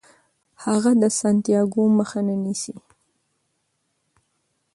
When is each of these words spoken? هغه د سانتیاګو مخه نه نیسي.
هغه 0.63 0.91
د 1.01 1.03
سانتیاګو 1.19 1.83
مخه 1.97 2.19
نه 2.27 2.35
نیسي. 2.43 2.75